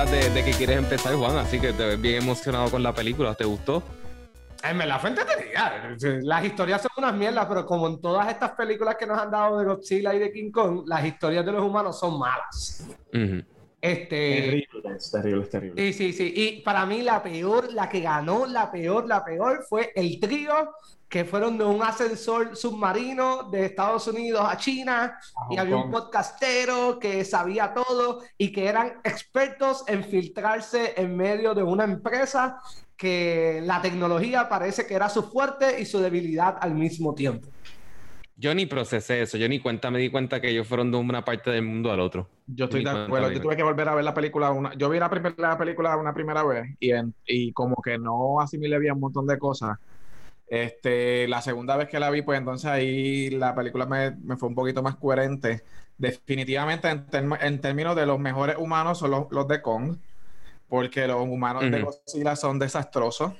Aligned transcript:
caras 0.00 0.10
de, 0.10 0.30
de 0.30 0.44
que 0.44 0.52
quieres 0.52 0.78
empezar, 0.78 1.14
Juan, 1.14 1.36
así 1.36 1.60
que 1.60 1.72
te 1.72 1.84
ves 1.84 2.00
bien 2.00 2.22
emocionado 2.22 2.70
con 2.70 2.82
la 2.82 2.94
película. 2.94 3.34
¿Te 3.34 3.44
gustó? 3.44 3.82
En 4.62 4.78
verdad 4.78 5.00
fue 5.00 5.10
entretenida. 5.10 5.96
Las 6.22 6.44
historias 6.44 6.82
son 6.82 6.90
unas 6.98 7.14
mierdas, 7.14 7.46
pero 7.46 7.66
como 7.66 7.86
en 7.86 8.00
todas 8.00 8.28
estas 8.28 8.52
películas 8.52 8.96
que 8.98 9.06
nos 9.06 9.18
han 9.18 9.30
dado 9.30 9.58
de 9.58 9.64
Godzilla 9.66 10.14
y 10.14 10.18
de 10.18 10.32
King 10.32 10.50
Kong, 10.50 10.84
las 10.86 11.04
historias 11.04 11.44
de 11.44 11.52
los 11.52 11.62
humanos 11.62 11.98
son 11.98 12.18
malas. 12.18 12.86
Ujú. 13.12 13.42
Este, 13.80 14.66
Terrible, 14.66 14.96
es 14.96 15.10
terrible, 15.10 15.42
es 15.42 15.50
terrible. 15.50 15.92
Sí, 15.92 15.92
sí, 15.92 16.12
sí. 16.12 16.32
Y 16.36 16.60
para 16.62 16.84
mí 16.84 17.00
la 17.02 17.22
peor, 17.22 17.72
la 17.72 17.88
que 17.88 18.00
ganó, 18.00 18.44
la 18.46 18.70
peor, 18.70 19.08
la 19.08 19.24
peor 19.24 19.64
fue 19.68 19.90
el 19.94 20.20
trío 20.20 20.74
que 21.08 21.24
fueron 21.24 21.58
de 21.58 21.64
un 21.64 21.82
ascensor 21.82 22.56
submarino 22.56 23.50
de 23.50 23.66
Estados 23.66 24.06
Unidos 24.06 24.46
a 24.48 24.56
China 24.56 25.18
y 25.50 25.56
había 25.56 25.76
un 25.76 25.90
podcastero 25.90 27.00
que 27.00 27.24
sabía 27.24 27.74
todo 27.74 28.22
y 28.38 28.52
que 28.52 28.66
eran 28.68 29.00
expertos 29.02 29.82
en 29.88 30.04
filtrarse 30.04 30.94
en 30.96 31.16
medio 31.16 31.52
de 31.52 31.64
una 31.64 31.82
empresa 31.82 32.60
que 32.96 33.60
la 33.64 33.82
tecnología 33.82 34.48
parece 34.48 34.86
que 34.86 34.94
era 34.94 35.08
su 35.08 35.24
fuerte 35.24 35.80
y 35.80 35.86
su 35.86 35.98
debilidad 35.98 36.58
al 36.60 36.74
mismo 36.74 37.12
tiempo. 37.12 37.48
Yo 38.40 38.54
ni 38.54 38.64
procesé 38.64 39.20
eso, 39.20 39.36
yo 39.36 39.46
ni 39.50 39.60
cuenta 39.60 39.90
me 39.90 39.98
di 39.98 40.08
cuenta 40.10 40.40
que 40.40 40.48
ellos 40.48 40.66
fueron 40.66 40.90
de 40.90 40.96
una 40.96 41.22
parte 41.24 41.50
del 41.50 41.62
mundo 41.62 41.92
al 41.92 42.00
otro. 42.00 42.26
Yo 42.46 42.64
estoy 42.64 42.82
de 42.82 42.90
acuerdo. 43.04 43.26
Yo 43.36 43.42
tuve 43.42 43.56
que 43.56 43.62
volver 43.62 43.86
a 43.88 43.94
ver 43.94 44.02
la 44.04 44.14
película. 44.14 44.50
Una... 44.50 44.72
Yo 44.74 44.88
vi 44.88 44.98
la, 44.98 45.10
primer- 45.10 45.34
la 45.38 45.58
película 45.58 45.94
una 45.98 46.14
primera 46.14 46.42
vez 46.42 46.74
y, 46.80 46.90
en- 46.92 47.12
y 47.26 47.52
como 47.52 47.76
que 47.82 47.98
no 47.98 48.40
asimilé 48.40 48.78
bien 48.78 48.94
un 48.94 49.00
montón 49.00 49.26
de 49.26 49.38
cosas. 49.38 49.78
Este, 50.48 51.28
la 51.28 51.42
segunda 51.42 51.76
vez 51.76 51.88
que 51.88 52.00
la 52.00 52.10
vi, 52.10 52.22
pues 52.22 52.38
entonces 52.38 52.70
ahí 52.70 53.28
la 53.30 53.54
película 53.54 53.84
me, 53.86 54.12
me 54.22 54.36
fue 54.38 54.48
un 54.48 54.54
poquito 54.54 54.82
más 54.82 54.96
coherente. 54.96 55.62
Definitivamente, 55.98 56.88
en, 56.88 57.06
term- 57.06 57.38
en 57.42 57.60
términos 57.60 57.94
de 57.94 58.06
los 58.06 58.18
mejores 58.18 58.56
humanos, 58.58 58.98
son 58.98 59.10
los, 59.10 59.26
los 59.30 59.46
de 59.48 59.60
Kong, 59.60 59.96
porque 60.66 61.06
los 61.06 61.20
humanos 61.20 61.62
de. 61.70 61.82
Godzilla 61.82 62.36
son 62.36 62.58
desastrosos. 62.58 63.32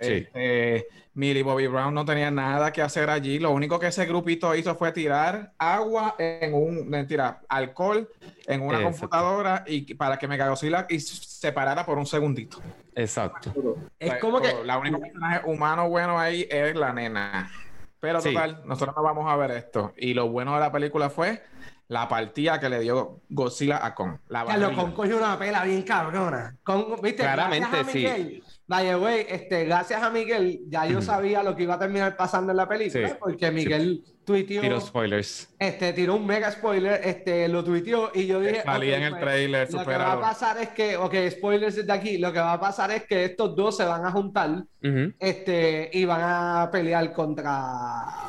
Sí. 0.00 0.12
Este, 0.12 0.86
Millie 1.14 1.42
Bobby 1.44 1.66
Brown 1.68 1.94
no 1.94 2.04
tenía 2.04 2.30
nada 2.30 2.72
que 2.72 2.82
hacer 2.82 3.08
allí. 3.08 3.38
Lo 3.38 3.52
único 3.52 3.78
que 3.78 3.86
ese 3.86 4.04
grupito 4.06 4.54
hizo 4.54 4.74
fue 4.74 4.90
tirar 4.92 5.52
agua 5.58 6.16
en 6.18 6.52
un, 6.54 6.88
mentira, 6.88 7.40
alcohol 7.48 8.08
en 8.46 8.60
una 8.62 8.78
Exacto. 8.78 8.90
computadora 8.98 9.64
y 9.66 9.94
para 9.94 10.18
que 10.18 10.26
Mechagodzilla 10.26 10.86
y 10.88 10.98
se 11.00 11.52
parara 11.52 11.86
por 11.86 11.98
un 11.98 12.06
segundito. 12.06 12.58
Exacto. 12.94 13.52
Es 13.98 14.10
Pues, 14.10 14.20
como 14.20 14.40
que... 14.40 14.52
La 14.64 14.78
única 14.78 14.98
personaje 14.98 15.40
humano 15.48 15.88
bueno 15.88 16.18
ahí 16.18 16.46
es 16.50 16.74
la 16.74 16.92
nena. 16.92 17.50
Pero 18.00 18.20
Sí. 18.20 18.34
total, 18.34 18.62
nosotros 18.66 18.94
no 18.96 19.02
vamos 19.02 19.30
a 19.32 19.36
ver 19.36 19.52
esto. 19.52 19.94
Y 19.96 20.12
lo 20.14 20.28
bueno 20.28 20.54
de 20.54 20.60
la 20.60 20.70
película 20.72 21.08
fue 21.10 21.42
la 21.88 22.08
partida 22.08 22.58
que 22.58 22.68
le 22.68 22.80
dio 22.80 23.20
Godzilla 23.28 23.84
a 23.84 23.94
Kong. 23.94 24.16
La 24.28 24.44
Carlos, 24.44 24.72
con 24.72 24.92
cogió 24.92 25.18
una 25.18 25.38
pela 25.38 25.64
bien 25.64 25.82
cabrona. 25.82 26.56
Claramente, 26.64 27.68
Gracias 27.70 27.88
a 27.88 28.16
sí. 28.16 28.42
Vaya, 28.66 28.96
güey, 28.96 29.26
este, 29.28 29.66
gracias 29.66 30.02
a 30.02 30.08
Miguel, 30.08 30.60
ya 30.68 30.86
yo 30.86 31.02
sabía 31.02 31.42
lo 31.42 31.54
que 31.54 31.64
iba 31.64 31.74
a 31.74 31.78
terminar 31.78 32.16
pasando 32.16 32.50
en 32.50 32.56
la 32.56 32.66
película, 32.66 33.08
Sí. 33.10 33.14
porque 33.20 33.50
Miguel 33.50 34.02
tuiteó, 34.24 34.62
Tiro 34.62 34.80
spoilers. 34.80 35.54
este, 35.58 35.92
tiró 35.92 36.14
un 36.16 36.24
mega 36.26 36.50
spoiler, 36.50 36.98
este, 37.04 37.46
lo 37.48 37.62
tuiteó 37.62 38.10
y 38.14 38.26
yo 38.26 38.40
dije, 38.40 38.62
Salía 38.62 38.96
en 38.96 39.02
el 39.02 39.10
pues, 39.10 39.20
trailer, 39.22 39.70
lo 39.70 39.84
que 39.84 39.96
va 39.98 40.12
a 40.12 40.20
pasar 40.20 40.56
es 40.62 40.70
que, 40.70 40.96
ok, 40.96 41.14
spoilers 41.32 41.76
desde 41.76 41.92
aquí, 41.92 42.16
lo 42.16 42.32
que 42.32 42.38
va 42.40 42.54
a 42.54 42.60
pasar 42.60 42.90
es 42.92 43.02
que 43.04 43.26
estos 43.26 43.54
dos 43.54 43.76
se 43.76 43.84
van 43.84 44.06
a 44.06 44.10
juntar, 44.10 44.64
este, 45.18 45.90
y 45.92 46.06
van 46.06 46.22
a 46.22 46.70
pelear 46.72 47.12
contra, 47.12 48.23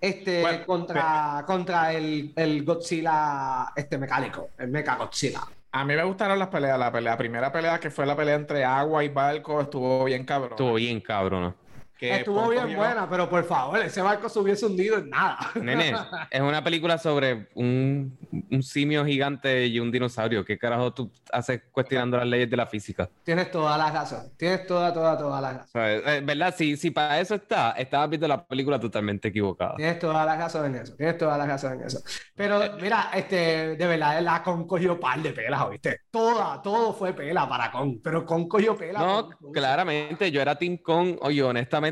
este, 0.00 0.40
Bueno, 0.40 0.66
contra, 0.66 1.44
contra 1.46 1.92
el, 1.92 2.32
el 2.36 2.64
Godzilla, 2.64 3.72
este, 3.74 3.98
mecánico, 3.98 4.50
el 4.58 4.68
Mecha 4.68 4.96
Godzilla. 4.96 5.40
A 5.72 5.84
mí 5.84 5.94
me 5.94 6.02
gustaron 6.02 6.38
las 6.38 6.48
peleas. 6.48 6.78
La 6.78 6.90
pelea, 6.90 7.12
la 7.12 7.18
primera 7.18 7.52
pelea 7.52 7.78
que 7.78 7.90
fue 7.90 8.06
la 8.06 8.16
pelea 8.16 8.36
entre 8.36 8.64
agua 8.64 9.04
y 9.04 9.08
barco 9.08 9.60
estuvo 9.60 10.04
bien 10.04 10.24
cabrón. 10.24 10.52
Estuvo 10.52 10.74
bien 10.74 11.00
cabrón. 11.00 11.54
Que 11.98 12.14
Estuvo 12.14 12.48
bien 12.48 12.76
buena, 12.76 13.10
pero 13.10 13.28
por 13.28 13.44
favor, 13.44 13.80
ese 13.80 14.00
barco 14.00 14.28
se 14.28 14.38
hubiese 14.38 14.66
hundido 14.66 14.98
en 14.98 15.10
nada. 15.10 15.38
Nene, 15.60 15.92
es 16.30 16.40
una 16.40 16.62
película 16.62 16.96
sobre 16.96 17.48
un, 17.54 18.16
un 18.52 18.62
simio 18.62 19.04
gigante 19.04 19.66
y 19.66 19.80
un 19.80 19.90
dinosaurio. 19.90 20.44
¿Qué 20.44 20.56
carajo 20.56 20.94
tú 20.94 21.10
haces 21.32 21.62
cuestionando 21.72 22.16
las 22.16 22.26
leyes 22.26 22.48
de 22.48 22.56
la 22.56 22.66
física? 22.66 23.10
Tienes 23.24 23.50
toda 23.50 23.76
la 23.76 23.90
razón. 23.90 24.30
Tienes 24.36 24.64
toda, 24.64 24.92
toda, 24.92 25.18
toda 25.18 25.40
la 25.40 25.52
razón. 25.54 25.68
¿Sabes? 25.72 26.02
Eh, 26.06 26.20
¿Verdad? 26.24 26.54
Si, 26.56 26.76
si 26.76 26.92
para 26.92 27.18
eso 27.18 27.34
está, 27.34 27.72
estabas 27.72 28.08
viendo 28.10 28.28
la 28.28 28.46
película 28.46 28.78
totalmente 28.78 29.28
equivocada. 29.28 29.74
Tienes 29.74 29.98
toda 29.98 30.24
la 30.24 30.36
razón 30.36 30.66
en 30.66 30.82
eso. 30.82 30.94
Tienes 30.94 31.18
toda 31.18 31.36
la 31.36 31.46
razón 31.46 31.80
en 31.80 31.86
eso. 31.86 32.00
Pero 32.36 32.60
mira, 32.80 33.10
este, 33.12 33.76
de 33.76 33.86
verdad, 33.88 34.22
la 34.22 34.40
Con 34.44 34.68
cogió 34.68 35.00
par 35.00 35.20
de 35.20 35.32
pelas, 35.32 35.62
¿oíste? 35.62 36.02
Toda, 36.12 36.62
todo 36.62 36.92
fue 36.92 37.12
pela 37.12 37.48
para 37.48 37.72
Con. 37.72 38.00
Pero 38.00 38.24
Con 38.24 38.48
cogió 38.48 38.76
pela. 38.76 39.00
No, 39.00 39.30
claramente, 39.52 40.30
yo 40.30 40.40
era 40.40 40.54
Team 40.56 40.78
Kong. 40.78 41.16
Oye, 41.22 41.42
honestamente, 41.42 41.87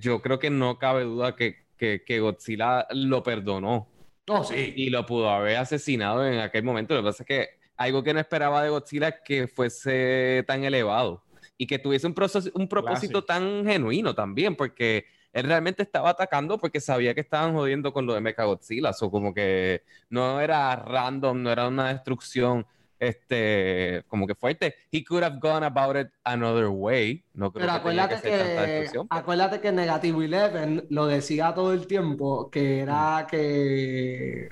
yo 0.00 0.22
creo 0.22 0.38
que 0.38 0.50
no 0.50 0.78
cabe 0.78 1.04
duda 1.04 1.36
que, 1.36 1.66
que, 1.76 2.02
que 2.04 2.20
Godzilla 2.20 2.86
lo 2.90 3.22
perdonó 3.22 3.88
Oh, 4.32 4.44
sí. 4.44 4.74
y 4.76 4.90
lo 4.90 5.04
pudo 5.06 5.28
haber 5.28 5.56
asesinado 5.56 6.24
en 6.24 6.38
aquel 6.38 6.62
momento. 6.62 6.94
Lo 6.94 7.00
que 7.00 7.06
pasa 7.06 7.22
es 7.24 7.26
que 7.26 7.48
algo 7.76 8.04
que 8.04 8.14
no 8.14 8.20
esperaba 8.20 8.62
de 8.62 8.70
Godzilla 8.70 9.08
es 9.08 9.14
que 9.24 9.48
fuese 9.48 10.44
tan 10.46 10.62
elevado 10.62 11.24
y 11.58 11.66
que 11.66 11.80
tuviese 11.80 12.06
un, 12.06 12.14
proceso, 12.14 12.48
un 12.54 12.68
propósito 12.68 13.24
tan 13.24 13.64
genuino 13.66 14.14
también, 14.14 14.54
porque 14.54 15.06
él 15.32 15.46
realmente 15.46 15.82
estaba 15.82 16.10
atacando 16.10 16.58
porque 16.58 16.80
sabía 16.80 17.12
que 17.12 17.22
estaban 17.22 17.54
jodiendo 17.54 17.92
con 17.92 18.06
lo 18.06 18.14
de 18.14 18.20
Mechagodzilla. 18.20 18.92
O 19.00 19.10
como 19.10 19.34
que 19.34 19.82
no 20.08 20.40
era 20.40 20.76
random, 20.76 21.42
no 21.42 21.50
era 21.50 21.66
una 21.66 21.92
destrucción 21.92 22.64
este, 23.00 24.04
como 24.06 24.26
que 24.26 24.34
fuerte. 24.34 24.74
He 24.92 25.02
could 25.02 25.24
have 25.24 25.38
gone 25.40 25.64
about 25.64 25.96
it 25.96 26.08
another 26.22 26.68
way. 26.68 27.24
No 27.32 27.50
creo 27.50 27.66
Pero 27.66 27.72
que 27.72 27.78
acuérdate 27.78 28.22
que 28.22 28.90
que, 28.92 29.00
acuérdate 29.08 29.60
que 29.60 29.72
Negativo 29.72 30.22
Eleven 30.22 30.86
lo 30.90 31.06
decía 31.06 31.52
todo 31.54 31.72
el 31.72 31.86
tiempo, 31.86 32.50
que 32.50 32.80
era 32.80 33.26
que 33.28 34.50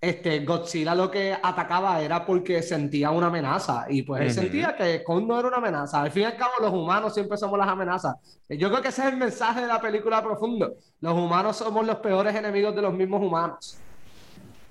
este, 0.00 0.44
Godzilla 0.44 0.94
lo 0.94 1.10
que 1.10 1.32
atacaba 1.32 2.00
era 2.00 2.24
porque 2.24 2.62
sentía 2.62 3.10
una 3.10 3.26
amenaza 3.26 3.86
y 3.88 4.02
pues 4.02 4.22
él 4.22 4.32
sentía 4.32 4.76
que 4.76 5.02
Kong 5.02 5.26
no 5.26 5.38
era 5.38 5.48
una 5.48 5.56
amenaza. 5.56 6.02
Al 6.02 6.10
fin 6.10 6.22
y 6.22 6.26
al 6.26 6.36
cabo 6.36 6.52
los 6.60 6.72
humanos 6.72 7.12
siempre 7.12 7.36
somos 7.38 7.58
las 7.58 7.68
amenazas. 7.68 8.14
Yo 8.48 8.68
creo 8.68 8.82
que 8.82 8.88
ese 8.88 9.02
es 9.02 9.08
el 9.08 9.16
mensaje 9.16 9.62
de 9.62 9.66
la 9.66 9.80
película 9.80 10.22
profundo. 10.22 10.76
Los 11.00 11.14
humanos 11.14 11.56
somos 11.56 11.84
los 11.86 11.96
peores 11.96 12.34
enemigos 12.36 12.76
de 12.76 12.82
los 12.82 12.92
mismos 12.92 13.22
humanos. 13.22 13.78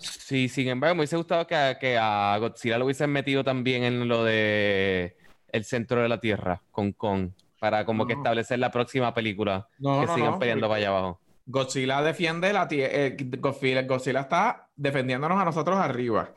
Sí, 0.04 0.50
sin 0.50 0.68
embargo, 0.68 0.96
me 0.96 1.02
hubiese 1.02 1.18
gustado 1.18 1.48
que, 1.48 1.56
a- 1.56 1.78
que 1.80 1.98
a 1.98 2.38
Godzilla 2.40 2.78
lo 2.78 2.86
hubiesen 2.86 3.10
metido 3.10 3.44
también 3.44 3.84
en 3.84 4.08
lo 4.08 4.24
de 4.24 5.16
el 5.52 5.64
centro 5.66 6.02
de 6.02 6.10
la 6.10 6.20
Tierra 6.20 6.62
con 6.72 6.92
Kong, 6.94 7.30
para 7.60 7.86
como 7.86 8.06
que 8.06 8.14
establecer 8.14 8.60
la 8.60 8.72
próxima 8.72 9.14
película 9.14 9.68
No, 9.80 10.02
que 10.02 10.08
no, 10.08 10.16
sigan 10.16 10.40
peleando 10.40 10.68
para 10.68 10.78
allá 10.80 10.90
abajo. 10.90 11.20
Godzilla 11.46 12.02
defiende 12.02 12.52
la 12.54 12.68
tierra. 12.68 13.16
Godzilla, 13.40 13.84
Godzilla 13.84 14.22
está 14.22 14.70
defendiéndonos 14.76 15.40
a 15.40 15.46
nosotros 15.46 15.78
arriba. 15.78 16.32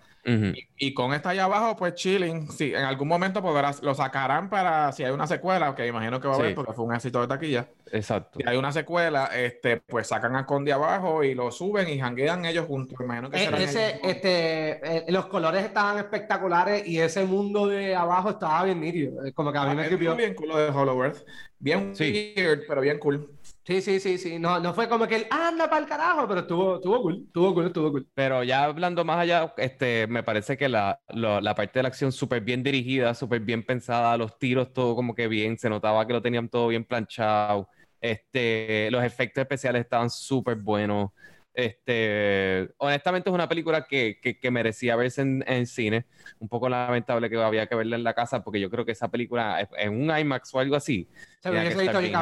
Y 0.76 0.92
con 0.92 1.14
esta 1.14 1.31
allá 1.31 1.44
abajo, 1.44 1.76
pues 1.76 1.94
chilling. 1.94 2.50
Sí, 2.50 2.75
en 2.75 2.84
algún 2.84 3.06
momento 3.06 3.41
podrás, 3.41 3.81
lo 3.82 3.94
sacarán 3.94 4.50
para 4.50 4.91
si 4.92 5.04
hay 5.04 5.12
una 5.12 5.26
secuela, 5.26 5.75
que 5.75 5.87
imagino 5.87 6.20
que 6.20 6.26
va 6.26 6.34
a 6.34 6.37
haber 6.38 6.48
Sí. 6.50 6.54
porque 6.56 6.72
fue 6.72 6.84
un 6.84 6.94
éxito 6.94 7.20
de 7.20 7.28
taquilla. 7.28 7.69
Exacto. 7.92 8.38
Si 8.41 8.48
hay 8.48 8.56
una 8.56 8.72
secuela, 8.72 9.26
este, 9.26 9.76
pues 9.78 10.09
sacan 10.09 10.34
a 10.34 10.44
Con 10.44 10.64
de 10.64 10.72
abajo 10.72 11.22
y 11.22 11.34
lo 11.34 11.53
suben 11.53 11.88
y 11.88 11.98
janguean 12.00 12.44
ellos 12.44 12.66
juntos. 12.66 12.98
Imagino 13.00 13.31
que 13.31 13.37
E- 13.37 13.44
serán 13.44 13.62
ese, 13.62 13.88
ellos. 13.91 14.00
este, 14.03 14.97
eh, 14.98 15.04
los 15.12 15.26
colores 15.26 15.64
estaban 15.64 15.98
espectaculares 15.98 16.87
y 16.87 16.98
ese 16.98 17.25
mundo 17.25 17.66
de 17.69 17.94
abajo 17.94 18.31
estaba 18.31 18.64
bien 18.64 18.81
nítido. 18.81 19.25
Eh, 19.25 19.32
Como 19.32 19.53
que 19.53 19.58
a 19.58 19.64
mí 19.66 19.75
me 19.76 19.82
Ah, 19.82 19.84
escribió. 19.84 20.10
estuvo 20.10 20.25
bien 20.26 20.34
cool 20.34 20.48
lo 20.48 20.56
de 20.58 20.69
Hollow 20.70 21.04
Earth. 21.04 21.25
Bien 21.58 21.94
Sí. 21.94 22.34
weird, 22.37 22.62
pero 22.66 22.81
bien 22.81 22.98
cool. 22.98 23.31
Sí, 23.66 23.82
sí, 23.82 23.99
sí, 24.00 24.16
sí. 24.19 24.38
No, 24.38 24.60
no 24.60 24.72
fue 24.75 24.88
como 24.88 25.06
que 25.09 25.16
él 25.16 25.27
anda 25.31 25.69
para 25.69 25.82
el 25.82 25.88
carajo, 25.88 26.27
pero 26.28 26.41
estuvo, 26.43 26.77
estuvo 26.77 27.03
cool, 27.03 27.25
estuvo 27.27 27.53
cool, 27.54 27.66
estuvo 27.66 27.91
cool. 27.91 28.09
Pero 28.15 28.43
ya 28.44 28.65
hablando 28.65 29.04
más 29.04 29.19
allá, 29.19 29.53
este, 29.59 30.06
me 30.06 30.22
parece 30.22 30.56
que 30.56 30.69
la, 30.71 31.00
lo- 31.09 31.41
la 31.43 31.54
parte 31.54 31.78
de 31.78 31.82
la 31.82 31.88
acción 31.88 32.12
súper 32.12 32.40
bien 32.43 32.62
dirigida, 32.62 33.12
súper 33.14 33.40
bien 33.40 33.62
pensada, 33.64 34.17
los 34.17 34.38
tiros 34.38 34.73
todo 34.73 34.94
como 34.96 35.14
que 35.14 35.29
bien, 35.29 35.58
se 35.58 35.69
notaba 35.69 36.06
que 36.06 36.14
lo 36.14 36.23
tenían 36.23 36.49
todo 36.49 36.69
bien 36.69 36.85
planchado, 36.87 37.69
este, 38.00 38.90
los 38.90 39.05
efectos 39.05 39.43
especiales 39.43 39.82
estaban 39.82 40.08
súper 40.08 40.56
buenos. 40.56 41.11
Este, 41.56 42.69
honestamente 42.79 43.31
es 43.31 43.35
una 43.35 43.49
película 43.49 43.87
que, 43.87 44.19
que- 44.23 44.38
que 44.38 44.50
merecía 44.50 44.94
verse 44.97 45.23
en, 45.23 45.43
en 45.47 45.67
cine. 45.67 46.05
Un 46.38 46.49
poco 46.49 46.69
lamentable 46.69 47.31
que 47.31 47.37
había 47.43 47.67
que 47.67 47.75
verla 47.75 47.97
en 47.97 48.05
la 48.05 48.12
casa 48.14 48.44
porque 48.44 48.61
yo 48.61 48.69
creo 48.70 48.85
que 48.85 48.93
esa 48.93 49.08
película 49.08 49.67
en 49.79 49.93
un 49.94 50.17
IMAX 50.19 50.55
o 50.55 50.58
algo 50.61 50.76
así. 50.76 51.08
Se 51.41 51.50
hubiese 51.50 51.76
visto 51.82 51.99
bien. 52.00 52.12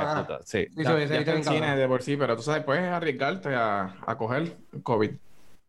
Sí. 0.45 0.67
Se 0.75 0.95
hubiese 0.95 1.19
visto 1.19 1.33
está 1.33 1.33
en 1.33 1.45
cine 1.45 1.77
de 1.77 1.89
por 1.89 2.03
sí, 2.03 2.17
pero 2.17 2.37
tú 2.37 2.43
sabes, 2.43 2.63
puedes 2.65 2.85
arriesgarte 2.85 3.55
a, 3.55 3.97
a 4.07 4.17
coger 4.17 4.53
COVID. 4.83 5.11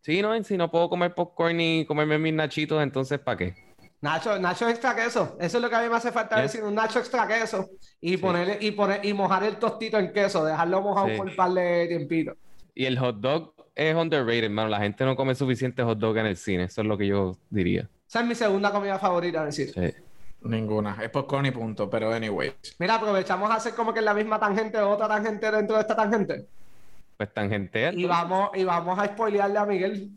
Sí, 0.00 0.22
no, 0.22 0.42
si 0.44 0.56
no 0.56 0.70
puedo 0.70 0.88
comer 0.88 1.14
popcorn 1.14 1.60
y 1.60 1.84
comerme 1.86 2.18
mis 2.18 2.32
nachitos, 2.34 2.80
entonces 2.80 3.18
¿para 3.18 3.36
qué? 3.38 3.54
Nacho, 4.00 4.38
Nacho 4.38 4.68
extra 4.68 4.94
queso. 4.94 5.36
Eso 5.40 5.56
es 5.56 5.62
lo 5.62 5.68
que 5.68 5.74
a 5.74 5.82
mí 5.82 5.88
me 5.88 5.96
hace 5.96 6.12
falta 6.12 6.40
decir, 6.40 6.62
un 6.62 6.74
Nacho 6.76 7.00
extra 7.00 7.26
queso. 7.26 7.68
Y 8.00 8.10
Sí. 8.10 8.16
ponerle, 8.18 8.58
y 8.60 8.70
poner, 8.70 9.04
y 9.04 9.12
mojar 9.12 9.42
el 9.42 9.56
tostito 9.56 9.98
en 9.98 10.12
queso, 10.12 10.44
dejarlo 10.44 10.80
mojado 10.82 11.08
Sí. 11.08 11.16
por 11.16 11.26
un 11.26 11.34
par 11.34 11.50
de 11.50 11.86
tiempitos. 11.88 12.36
Y 12.74 12.84
el 12.84 12.98
hot 12.98 13.16
dog 13.16 13.54
es 13.76 13.94
underrated, 13.94 14.44
hermano. 14.44 14.70
La 14.70 14.80
gente 14.80 15.04
no 15.04 15.14
come 15.14 15.34
suficiente 15.34 15.82
hot 15.82 15.98
dog 15.98 16.16
en 16.16 16.26
el 16.26 16.36
cine. 16.36 16.64
Eso 16.64 16.80
es 16.80 16.86
lo 16.86 16.96
que 16.98 17.06
yo 17.06 17.36
diría. 17.50 17.88
Esa 18.08 18.20
es 18.20 18.26
mi 18.26 18.34
segunda 18.34 18.72
comida 18.72 18.98
favorita, 18.98 19.44
decir. 19.44 19.70
Sí. 19.72 19.92
Ninguna. 20.40 20.96
Es 21.02 21.10
popcorn 21.10 21.46
y 21.46 21.50
punto, 21.50 21.90
pero 21.90 22.12
anyways. 22.12 22.54
Mira, 22.78 22.94
aprovechamos 22.94 23.50
a 23.50 23.56
hacer 23.56 23.74
como 23.74 23.92
que 23.92 24.00
la 24.00 24.14
misma 24.14 24.40
tangente 24.40 24.78
otra 24.78 25.06
tangente 25.06 25.50
dentro 25.50 25.76
de 25.76 25.82
esta 25.82 25.94
tangente. 25.94 26.46
Pues 27.16 27.32
tangente. 27.32 27.90
Y 27.94 28.04
vamos, 28.06 28.50
y 28.54 28.64
vamos 28.64 28.98
a 28.98 29.06
spoilearle 29.06 29.58
a 29.58 29.66
Miguel. 29.66 30.10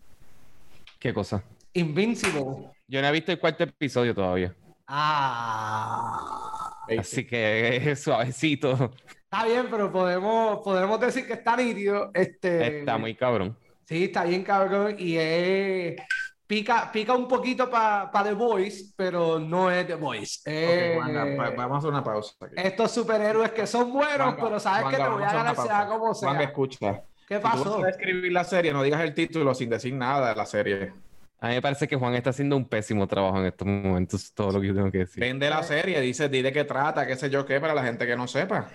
¿Qué 0.97 1.13
cosa? 1.13 1.43
Invincible. 1.73 2.69
Yo 2.87 3.01
no 3.01 3.07
he 3.07 3.11
visto 3.11 3.31
el 3.31 3.39
cuarto 3.39 3.63
episodio 3.63 4.15
todavía. 4.15 4.53
Ah. 4.87 6.85
Así 6.97 7.25
que 7.25 7.91
es 7.91 7.99
suavecito. 8.03 8.91
Está 9.31 9.45
bien, 9.45 9.67
pero 9.69 9.91
podemos, 9.91 10.59
podemos 10.63 10.99
decir 10.99 11.27
que 11.27 11.33
está 11.33 11.55
nítido. 11.55 12.09
Este, 12.13 12.79
Está 12.79 12.97
muy 12.97 13.13
cabrón. 13.15 13.55
Sí, 13.85 14.05
está 14.05 14.23
bien 14.23 14.43
cabrón. 14.43 14.95
Y 14.97 15.17
es... 15.17 15.95
Pica, 16.47 16.91
pica 16.91 17.13
un 17.13 17.27
poquito 17.27 17.69
para 17.69 18.09
The 18.23 18.33
Voice, 18.33 18.85
pero 18.95 19.37
no 19.37 19.69
es 19.69 19.85
The 19.85 19.93
Voice. 19.93 20.39
Eh, 20.45 20.97
pa- 21.37 21.51
vamos 21.51 21.75
a 21.75 21.77
hacer 21.77 21.89
una 21.91 22.03
pausa. 22.03 22.33
aquí. 22.41 22.55
estos 22.57 22.89
superhéroes 22.91 23.51
que 23.51 23.67
son 23.67 23.93
buenos, 23.93 24.33
pero 24.33 24.59
sabes 24.59 24.87
que 24.89 24.95
te 25.03 25.07
voy 25.09 25.21
a 25.21 25.31
ganar 25.31 25.55
sea 25.55 25.85
como 25.85 26.11
sea. 26.15 26.29
Juanga, 26.29 26.45
escucha. 26.45 27.03
¿Qué 27.27 27.35
Si 27.35 27.41
tú 27.43 27.47
pasó? 27.47 27.77
vas 27.77 27.83
a 27.85 27.89
escribir 27.91 28.31
la 28.31 28.43
serie, 28.43 28.73
no 28.73 28.81
digas 28.81 29.01
el 29.01 29.13
título 29.13 29.53
sin 29.53 29.69
decir 29.69 29.93
nada 29.93 30.29
de 30.29 30.35
la 30.35 30.47
serie. 30.47 30.91
A 31.39 31.49
mí 31.49 31.53
me 31.53 31.61
parece 31.61 31.87
que 31.87 31.95
Juan 31.95 32.15
está 32.15 32.31
haciendo 32.31 32.57
un 32.57 32.67
pésimo 32.67 33.05
trabajo 33.05 33.37
en 33.39 33.45
estos 33.45 33.67
momentos, 33.67 34.33
todo 34.33 34.51
lo 34.53 34.59
que 34.59 34.67
yo 34.69 34.73
tengo 34.73 34.91
que 34.91 34.97
decir. 34.99 35.21
Vende 35.21 35.47
la 35.51 35.61
serie, 35.61 36.01
dice, 36.01 36.29
di 36.29 36.41
de 36.41 36.51
qué 36.51 36.63
trata, 36.63 37.05
qué 37.05 37.15
sé 37.15 37.29
yo 37.29 37.45
qué, 37.45 37.59
para 37.61 37.75
la 37.75 37.83
gente 37.83 38.07
que 38.07 38.15
no 38.15 38.27
sepa. 38.27 38.69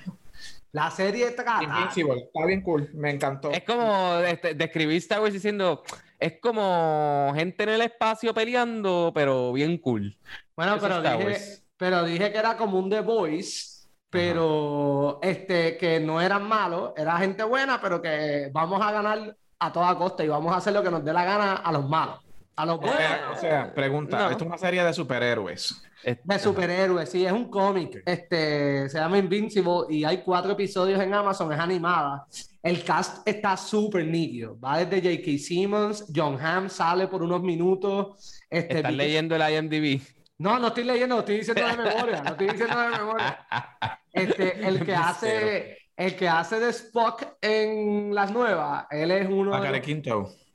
La 0.74 0.90
serie 0.90 1.30
trata. 1.30 1.62
Invincible, 1.62 2.24
está 2.24 2.44
bien 2.46 2.60
cool, 2.60 2.90
me 2.94 3.10
encantó. 3.10 3.52
Es 3.52 3.62
como 3.62 4.18
este, 4.26 4.54
describir 4.54 4.96
Star 4.96 5.20
Wars 5.20 5.32
diciendo, 5.32 5.84
es 6.18 6.40
como 6.40 7.30
gente 7.36 7.62
en 7.62 7.68
el 7.68 7.80
espacio 7.82 8.34
peleando, 8.34 9.12
pero 9.14 9.52
bien 9.52 9.78
cool. 9.78 10.18
Bueno, 10.56 10.74
Eso 10.74 10.88
pero 10.88 11.00
dije, 11.00 11.40
pero 11.76 12.02
dije 12.02 12.32
que 12.32 12.38
era 12.38 12.56
como 12.56 12.80
un 12.80 12.90
The 12.90 13.02
Voice, 13.02 13.86
pero 14.10 15.20
este, 15.22 15.76
que 15.76 16.00
no 16.00 16.20
eran 16.20 16.42
malos, 16.48 16.92
era 16.96 17.18
gente 17.18 17.44
buena, 17.44 17.80
pero 17.80 18.02
que 18.02 18.50
vamos 18.52 18.82
a 18.82 18.90
ganar 18.90 19.36
a 19.60 19.72
toda 19.72 19.96
costa 19.96 20.24
y 20.24 20.28
vamos 20.28 20.52
a 20.52 20.56
hacer 20.56 20.72
lo 20.72 20.82
que 20.82 20.90
nos 20.90 21.04
dé 21.04 21.12
la 21.12 21.24
gana 21.24 21.52
a 21.54 21.70
los 21.70 21.88
malos. 21.88 22.23
A 22.56 22.66
los 22.66 22.76
O 22.76 22.78
buenos. 22.80 22.96
sea, 22.98 23.30
o 23.32 23.36
sea, 23.36 23.74
pregunta, 23.74 24.18
No. 24.18 24.30
esto 24.30 24.44
es 24.44 24.48
una 24.48 24.58
serie 24.58 24.84
de 24.84 24.92
superhéroes. 24.92 25.82
Es- 26.02 26.18
De 26.22 26.38
superhéroes, 26.38 27.08
sí, 27.10 27.24
es 27.26 27.32
un 27.32 27.50
cómic. 27.50 28.02
Este, 28.06 28.88
se 28.88 28.98
llama 28.98 29.18
Invincible 29.18 29.84
y 29.88 30.04
hay 30.04 30.18
cuatro 30.22 30.52
episodios 30.52 31.00
en 31.00 31.14
Amazon, 31.14 31.52
es 31.52 31.58
animada. 31.58 32.26
El 32.62 32.84
cast 32.84 33.26
está 33.26 33.56
súper 33.56 34.06
nítido. 34.06 34.58
Va 34.60 34.84
desde 34.84 35.00
J.K. 35.16 35.38
Simmons, 35.38 36.04
John 36.14 36.38
Hamm 36.40 36.68
sale 36.68 37.08
por 37.08 37.22
unos 37.22 37.42
minutos. 37.42 38.38
Este, 38.50 38.76
¿Estás 38.76 38.92
leyendo 38.94 39.34
el 39.36 39.42
IMDb? 39.54 40.00
No, 40.38 40.58
no 40.58 40.68
estoy 40.68 40.84
leyendo, 40.84 41.18
estoy 41.20 41.38
diciendo 41.38 41.66
de 41.66 41.76
memoria. 41.76 42.22
Lo 42.22 42.30
estoy 42.30 42.48
diciendo 42.48 42.78
de 42.80 42.88
memoria. 42.90 43.46
Este, 44.12 44.64
el 44.64 44.84
que 44.86 44.94
hace, 44.94 45.76
el 45.96 46.14
que 46.14 46.28
hace 46.28 46.60
de 46.60 46.70
Spock 46.70 47.24
en 47.40 48.14
las 48.14 48.30
nuevas, 48.30 48.86
él 48.92 49.10
es 49.10 49.26
uno 49.28 49.50
de 49.60 49.66
Zachary 49.66 49.80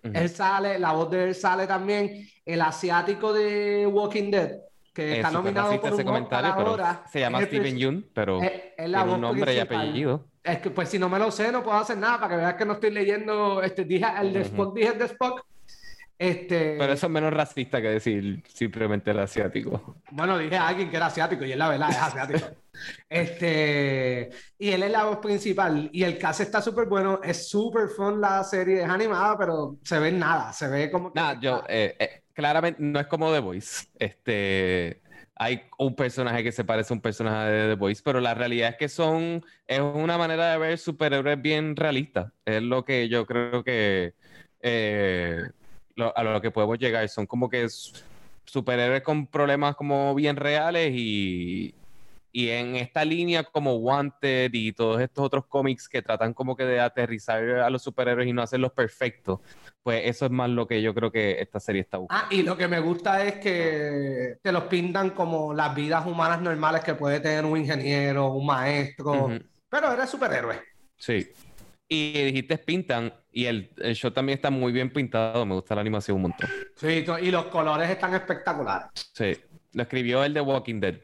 Quinto. 0.01 0.19
él 0.19 0.29
sale, 0.29 0.79
la 0.79 0.91
voz 0.93 1.09
de 1.11 1.23
él 1.25 1.35
sale 1.35 1.67
también, 1.67 2.27
el 2.45 2.61
asiático 2.61 3.33
de 3.33 3.85
Walking 3.87 4.31
Dead, 4.31 4.51
que 4.93 5.15
está 5.17 5.27
Es 5.29 5.33
súper 5.33 5.53
nominado 5.53 5.81
por 5.81 5.93
un 5.93 6.03
comentario, 6.03 6.53
pero 6.57 6.69
ahora. 6.71 7.03
se 7.11 7.19
llama 7.19 7.41
Steven 7.43 7.77
Yeun, 7.77 8.09
pero 8.13 8.41
es- 8.41 8.51
es 8.77 8.89
la 8.89 8.97
tiene 8.99 9.03
voz 9.05 9.15
un 9.15 9.21
nombre 9.21 9.51
y 9.53 9.55
principal. 9.55 9.77
apellido. 9.87 10.25
Es 10.43 10.59
que, 10.59 10.69
pues, 10.71 10.89
si 10.89 10.97
no 10.97 11.09
me 11.09 11.19
lo 11.19 11.29
sé, 11.31 11.51
no 11.51 11.63
puedo 11.63 11.77
hacer 11.77 11.97
nada 11.97 12.17
para 12.19 12.29
que 12.29 12.35
veas 12.37 12.53
que 12.55 12.65
no 12.65 12.73
estoy 12.73 12.91
leyendo. 12.91 13.61
Este, 13.61 13.83
dije 13.83 14.05
el 14.21 14.33
de. 14.33 14.41
Spock, 14.41 14.73
dije 14.75 14.89
el 14.93 14.99
de 14.99 15.05
Spock. 15.05 15.45
Este, 16.19 16.75
Pero 16.77 16.91
eso 16.91 17.05
es 17.05 17.11
menos 17.13 17.31
racista 17.31 17.81
que 17.81 17.91
decir 17.91 18.43
simplemente 18.45 19.11
el 19.11 19.19
asiático. 19.19 19.95
Bueno, 20.11 20.37
dije 20.37 20.57
a 20.57 20.67
alguien 20.67 20.89
que 20.89 20.97
era 20.97 21.05
asiático 21.05 21.45
y 21.45 21.53
es 21.53 21.57
la 21.57 21.69
verdad, 21.69 21.89
es 21.89 21.97
asiático. 21.97 22.45
Este, 23.09 24.29
y 24.57 24.69
él 24.69 24.83
es 24.83 24.91
la 24.91 25.03
voz 25.03 25.17
principal 25.17 25.89
y 25.91 26.03
el 26.03 26.17
cast 26.17 26.39
está 26.39 26.61
súper 26.61 26.85
bueno, 26.85 27.19
es 27.21 27.49
súper 27.49 27.89
fun 27.89 28.21
la 28.21 28.41
serie, 28.45 28.83
es 28.83 28.89
animada, 28.89 29.37
pero 29.37 29.77
se 29.83 29.99
ve 29.99 30.13
nada, 30.13 30.53
se 30.53 30.69
ve 30.69 30.89
como 30.89 31.11
que... 31.11 31.19
Nada, 31.19 31.37
yo, 31.41 31.61
eh, 31.67 31.97
eh, 31.99 32.23
claramente 32.31 32.81
no 32.81 32.97
es 33.01 33.07
como 33.07 33.33
The 33.33 33.39
Voice. 33.39 33.87
Este, 33.97 35.01
hay 35.35 35.63
un 35.77 35.93
personaje 35.93 36.41
que 36.41 36.53
se 36.53 36.63
parece 36.63 36.93
a 36.93 36.95
un 36.95 37.01
personaje 37.01 37.49
de 37.49 37.69
The 37.69 37.79
Voice, 37.79 38.01
pero 38.03 38.21
la 38.21 38.33
realidad 38.33 38.69
es 38.69 38.75
que 38.77 38.87
son, 38.87 39.43
es 39.67 39.81
una 39.81 40.17
manera 40.17 40.51
de 40.51 40.57
ver 40.57 40.77
superhéroes 40.77 41.41
bien 41.41 41.75
realista. 41.75 42.31
Es 42.45 42.61
lo 42.61 42.85
que 42.85 43.09
yo 43.09 43.25
creo 43.25 43.61
que 43.63 44.13
eh, 44.61 45.43
lo- 45.99 46.17
a 46.17 46.23
lo 46.23 46.41
que 46.41 46.49
podemos 46.51 46.79
llegar. 46.79 47.07
Son 47.09 47.25
como 47.27 47.49
que 47.49 47.67
superhéroes 48.45 49.03
con 49.03 49.27
problemas 49.27 49.75
como 49.75 50.15
bien 50.15 50.35
reales 50.35 50.91
y, 50.95 51.75
y 52.31 52.49
en 52.49 52.75
esta 52.75 53.05
línea 53.05 53.43
como 53.43 53.75
Wanted 53.75 54.51
y 54.53 54.71
todos 54.71 54.99
estos 55.01 55.23
otros 55.25 55.45
cómics 55.45 55.87
que 55.87 56.01
tratan 56.01 56.33
como 56.33 56.55
que 56.55 56.63
de 56.65 56.79
aterrizar 56.79 57.43
a 57.59 57.69
los 57.69 57.83
superhéroes 57.83 58.27
y 58.27 58.33
no 58.33 58.41
hacerlos 58.41 58.71
perfectos, 58.71 59.39
pues 59.83 60.01
eso 60.05 60.25
es 60.25 60.31
más 60.31 60.49
lo 60.49 60.67
que 60.67 60.81
yo 60.81 60.93
creo 60.95 61.11
que 61.11 61.39
esta 61.39 61.59
serie 61.59 61.81
está 61.81 61.97
buscando. 61.97 62.25
Ah, 62.25 62.27
y 62.31 62.41
lo 62.41 62.57
que 62.57 62.67
me 62.67 62.79
gusta 62.79 63.23
es 63.23 63.35
que 63.35 64.37
te 64.41 64.51
los 64.51 64.63
pintan 64.63 65.11
como 65.11 65.53
las 65.53 65.75
vidas 65.75 66.05
humanas 66.07 66.41
normales 66.41 66.83
que 66.83 66.95
puede 66.95 67.19
tener 67.19 67.45
un 67.45 67.57
ingeniero, 67.57 68.31
un 68.33 68.45
maestro, 68.47 69.31
pero 69.69 69.91
eres 69.93 70.09
superhéroe. 70.09 70.59
Sí. 70.97 71.27
Y 71.91 72.13
dijiste 72.13 72.57
pintan 72.59 73.11
y 73.31 73.45
el, 73.45 73.71
el 73.77 73.95
show 73.95 74.11
también 74.11 74.37
está 74.37 74.51
muy 74.51 74.71
bien 74.71 74.93
pintado, 74.93 75.43
me 75.45 75.55
gusta 75.55 75.73
la 75.73 75.81
animación 75.81 76.17
un 76.17 76.21
montón. 76.23 76.47
Sí, 76.75 77.03
y 77.21 77.31
los 77.31 77.45
colores 77.45 77.89
están 77.89 78.13
espectaculares. 78.13 78.89
Sí. 79.13 79.35
Lo 79.73 79.83
escribió 79.83 80.23
el 80.23 80.33
de 80.33 80.41
Walking 80.41 80.79
Dead. 80.79 80.95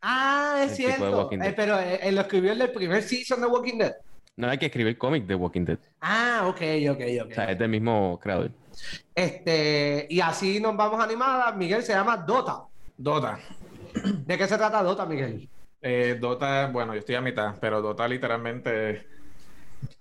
Ah, 0.00 0.56
es 0.64 0.72
El 0.72 0.86
de 0.86 0.96
cierto, 0.96 1.30
Eh, 1.32 1.52
pero 1.56 1.78
eh, 1.78 2.00
él 2.02 2.16
lo 2.16 2.22
escribió 2.22 2.52
el 2.52 2.70
primer 2.72 3.02
season 3.02 3.40
de 3.40 3.46
Walking 3.46 3.78
Dead. 3.78 3.94
No 4.36 4.48
hay 4.48 4.58
que 4.58 4.66
escribir 4.66 4.98
cómic 4.98 5.26
de 5.26 5.34
Walking 5.34 5.64
Dead. 5.64 5.78
Ah, 6.00 6.42
ok, 6.46 6.60
ok, 6.90 7.00
ok. 7.24 7.30
O 7.30 7.34
sea, 7.34 7.50
es 7.50 7.58
del 7.58 7.68
mismo 7.68 8.18
creador. 8.20 8.50
Este, 9.14 10.06
y 10.10 10.20
así 10.20 10.60
nos 10.60 10.76
vamos 10.76 11.02
animadas. 11.02 11.54
Miguel 11.56 11.82
se 11.82 11.92
llama 11.92 12.16
Dota. 12.16 12.62
Dota. 12.96 13.38
¿De 14.26 14.38
qué 14.38 14.48
se 14.48 14.56
trata 14.56 14.82
Dota, 14.82 15.04
Miguel? 15.06 15.48
Eh, 15.82 16.16
Dota, 16.20 16.68
bueno, 16.68 16.94
yo 16.94 17.00
estoy 17.00 17.14
a 17.14 17.20
mitad, 17.20 17.56
pero 17.60 17.82
Dota 17.82 18.08
literalmente. 18.08 19.06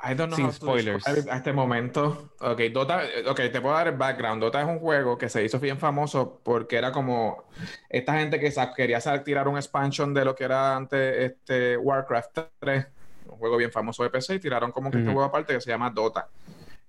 I 0.03 0.15
don't 0.15 0.27
know 0.29 0.35
Sin 0.35 0.45
how 0.45 0.51
spoilers. 0.51 1.07
A 1.07 1.37
este 1.37 1.53
momento. 1.53 2.31
Ok, 2.39 2.59
Dota, 2.73 3.01
ok, 3.27 3.37
te 3.51 3.61
puedo 3.61 3.75
dar 3.75 3.87
el 3.87 3.95
background. 3.97 4.41
Dota 4.41 4.61
es 4.61 4.67
un 4.67 4.79
juego 4.79 5.17
que 5.17 5.29
se 5.29 5.43
hizo 5.43 5.59
bien 5.59 5.77
famoso 5.77 6.39
porque 6.43 6.77
era 6.77 6.91
como 6.91 7.43
esta 7.89 8.13
gente 8.19 8.39
que 8.39 8.51
quería 8.75 8.99
tirar 9.23 9.47
un 9.47 9.57
expansion 9.57 10.13
de 10.13 10.25
lo 10.25 10.35
que 10.35 10.43
era 10.45 10.75
antes 10.75 11.31
este 11.31 11.77
Warcraft 11.77 12.39
3, 12.59 12.87
un 13.27 13.37
juego 13.37 13.57
bien 13.57 13.71
famoso 13.71 14.03
de 14.03 14.09
PC, 14.09 14.35
y 14.35 14.39
tiraron 14.39 14.71
como 14.71 14.89
que 14.89 14.97
este 14.97 15.11
juego 15.11 15.25
aparte 15.27 15.53
que 15.53 15.61
se 15.61 15.69
llama 15.69 15.89
Dota. 15.91 16.27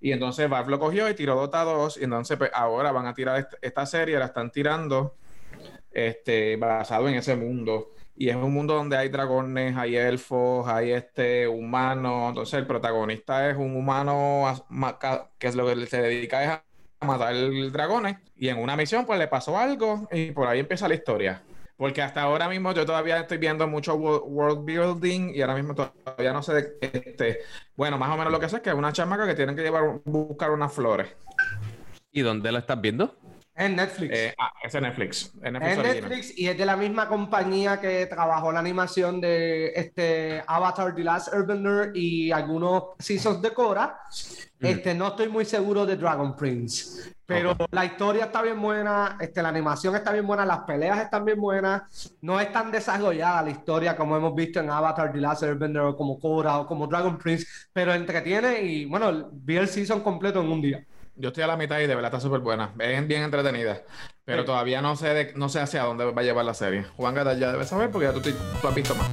Y 0.01 0.11
entonces 0.11 0.49
Valve 0.49 0.71
lo 0.71 0.79
cogió 0.79 1.07
y 1.09 1.13
tiró 1.13 1.35
Dota 1.35 1.63
2, 1.63 1.97
y 1.97 2.03
entonces 2.03 2.37
pues, 2.37 2.51
ahora 2.53 2.91
van 2.91 3.05
a 3.07 3.13
tirar 3.13 3.39
est- 3.39 3.53
esta 3.61 3.85
serie, 3.85 4.17
la 4.19 4.25
están 4.25 4.51
tirando 4.51 5.15
este, 5.93 6.55
basado 6.57 7.07
en 7.09 7.15
ese 7.15 7.35
mundo. 7.35 7.91
Y 8.15 8.29
es 8.29 8.35
un 8.35 8.53
mundo 8.53 8.75
donde 8.75 8.95
hay 8.95 9.09
dragones, 9.09 9.75
hay 9.75 9.95
elfos, 9.95 10.67
hay 10.67 10.91
este 10.91 11.47
humanos. 11.47 12.29
Entonces 12.29 12.59
el 12.59 12.67
protagonista 12.67 13.49
es 13.49 13.57
un 13.57 13.75
humano 13.75 14.43
que 15.39 15.47
es 15.47 15.55
lo 15.55 15.65
que 15.67 15.85
se 15.87 16.01
dedica 16.01 16.43
es 16.43 16.49
a 16.49 16.63
matar 17.05 17.35
dragones. 17.71 18.17
Y 18.37 18.49
en 18.49 18.59
una 18.59 18.75
misión 18.75 19.05
pues 19.05 19.17
le 19.19 19.27
pasó 19.27 19.57
algo 19.57 20.07
y 20.11 20.31
por 20.31 20.47
ahí 20.47 20.59
empieza 20.59 20.87
la 20.87 20.93
historia. 20.95 21.41
Porque 21.75 22.03
hasta 22.03 22.21
ahora 22.21 22.47
mismo 22.47 22.71
yo 22.71 22.85
todavía 22.85 23.19
estoy 23.19 23.39
viendo 23.39 23.67
mucho 23.67 23.95
wo- 23.97 24.23
world 24.25 24.63
building 24.63 25.33
y 25.33 25.41
ahora 25.41 25.55
mismo 25.55 25.73
todavía 25.73 26.31
no 26.31 26.43
sé 26.43 26.77
este. 26.81 27.39
Bueno, 27.75 27.97
más 27.97 28.11
o 28.11 28.17
menos 28.17 28.31
lo 28.31 28.39
que 28.39 28.47
sé 28.47 28.57
es 28.57 28.61
que 28.61 28.69
es 28.69 28.75
una 28.75 28.93
chamaca 28.93 29.25
que 29.25 29.33
tienen 29.33 29.55
que 29.55 29.63
llevar 29.63 29.99
buscar 30.05 30.51
unas 30.51 30.71
flores. 30.71 31.07
¿Y 32.11 32.21
dónde 32.21 32.51
lo 32.51 32.59
estás 32.59 32.79
viendo? 32.79 33.17
En 33.55 33.75
Netflix. 33.75 34.17
Eh, 34.17 34.33
ah, 34.39 34.51
es 34.63 34.73
en 34.73 34.83
Netflix. 34.83 35.31
En 35.43 35.53
Netflix 35.53 35.77
original. 35.77 36.09
Netflix 36.09 36.37
y 36.37 36.47
es 36.47 36.57
de 36.57 36.65
la 36.65 36.75
misma 36.75 37.07
compañía 37.07 37.79
que 37.79 38.07
trabajó 38.07 38.51
la 38.51 38.59
animación 38.59 39.21
de 39.21 39.67
este 39.75 40.43
Avatar 40.47 40.95
The 40.95 41.03
Last 41.03 41.33
Airbender 41.33 41.91
y 41.95 42.31
algunos 42.31 42.83
seasons 42.97 43.41
de 43.43 43.53
Korra. 43.53 43.99
Mm. 44.59 44.65
Este, 44.65 44.95
no 44.95 45.09
estoy 45.09 45.27
muy 45.29 45.45
seguro 45.45 45.85
de 45.85 45.97
Dragon 45.97 46.35
Prince, 46.35 47.13
pero 47.25 47.51
Ok. 47.51 47.65
la 47.71 47.85
historia 47.85 48.25
está 48.25 48.41
bien 48.41 48.59
buena, 48.61 49.17
este, 49.19 49.43
la 49.43 49.49
animación 49.49 49.95
está 49.95 50.11
bien 50.13 50.25
buena, 50.25 50.45
las 50.45 50.59
peleas 50.59 50.99
están 51.01 51.23
bien 51.25 51.39
buenas. 51.39 52.15
No 52.21 52.39
es 52.39 52.51
tan 52.51 52.71
desarrollada 52.71 53.43
la 53.43 53.49
historia 53.51 53.95
como 53.95 54.17
hemos 54.17 54.33
visto 54.33 54.61
en 54.61 54.69
Avatar 54.69 55.11
The 55.11 55.19
Last 55.19 55.43
Airbender 55.43 55.81
o 55.83 55.95
como 55.95 56.17
Korra 56.19 56.57
o 56.59 56.65
como 56.65 56.87
Dragon 56.87 57.17
Prince, 57.19 57.45
pero 57.71 57.93
entretiene 57.93 58.61
y 58.63 58.85
bueno, 58.85 59.29
vi 59.31 59.57
el 59.57 59.67
season 59.67 60.01
completo 60.01 60.41
en 60.41 60.51
un 60.51 60.61
día. 60.61 60.83
Yo 61.15 61.29
estoy 61.29 61.43
a 61.43 61.47
la 61.47 61.57
mitad 61.57 61.79
y 61.79 61.87
de 61.87 61.95
verdad 61.95 62.11
está 62.13 62.19
súper 62.19 62.39
buena. 62.39 62.71
Es 62.79 63.07
bien 63.07 63.23
entretenida. 63.23 63.81
Pero 64.25 64.41
Sí. 64.41 64.45
todavía 64.47 64.81
no 64.81 64.95
sé, 64.95 65.09
de- 65.13 65.33
no 65.35 65.47
sé 65.49 65.59
hacia 65.59 65.83
dónde 65.83 66.05
va 66.05 66.21
a 66.21 66.23
llevar 66.23 66.45
la 66.45 66.53
serie. 66.53 66.85
Juan 66.95 67.13
Gata 67.13 67.33
ya 67.33 67.51
debe 67.51 67.65
saber 67.65 67.91
porque 67.91 68.07
ya 68.07 68.13
tú, 68.13 68.21
tú 68.21 68.67
has 68.67 68.73
visto 68.75 68.95
más. 68.95 69.09